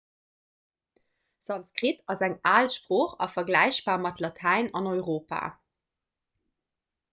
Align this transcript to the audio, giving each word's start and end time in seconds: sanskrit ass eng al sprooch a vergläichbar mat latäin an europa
sanskrit 1.47 1.99
ass 2.13 2.25
eng 2.27 2.37
al 2.55 2.67
sprooch 2.77 3.13
a 3.23 3.27
vergläichbar 3.35 3.99
mat 4.05 4.21
latäin 4.25 4.73
an 4.79 4.93
europa 4.97 5.41